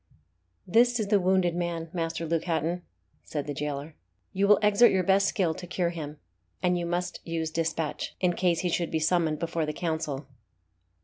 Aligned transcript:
"This 0.65 0.99
is 0.99 1.09
the 1.09 1.19
wounded 1.19 1.53
man, 1.55 1.91
Master 1.93 2.25
Luke 2.25 2.45
Hatton," 2.45 2.81
said 3.21 3.45
the 3.45 3.53
jailer; 3.53 3.95
"you 4.33 4.47
will 4.47 4.57
exert 4.63 4.91
your 4.91 5.03
best 5.03 5.27
skill 5.27 5.53
to 5.53 5.67
cure 5.67 5.91
him; 5.91 6.17
and 6.63 6.75
you 6.75 6.87
must 6.87 7.19
use 7.23 7.51
dispatch, 7.51 8.15
in 8.19 8.33
case 8.33 8.61
he 8.61 8.69
should 8.69 8.89
be 8.89 8.97
summoned 8.97 9.37
before 9.37 9.67
the 9.67 9.73
Council." 9.73 10.25